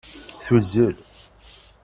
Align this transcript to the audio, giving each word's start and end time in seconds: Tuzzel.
Tuzzel. 0.43 0.95